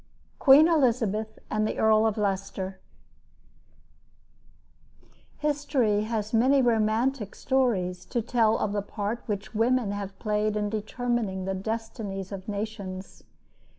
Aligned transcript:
QUEEN 0.39 0.67
ELIZABETH 0.67 1.37
AND 1.51 1.67
THE 1.67 1.77
EARL 1.77 2.07
OF 2.07 2.17
LEICESTER 2.17 2.79
History 5.37 6.01
has 6.05 6.33
many 6.33 6.59
romantic 6.59 7.35
stories 7.35 8.03
to 8.05 8.23
tell 8.23 8.57
of 8.57 8.71
the 8.71 8.81
part 8.81 9.21
which 9.27 9.53
women 9.53 9.91
have 9.91 10.17
played 10.17 10.57
in 10.57 10.71
determining 10.71 11.45
the 11.45 11.53
destinies 11.53 12.31
of 12.31 12.47
nations. 12.49 13.23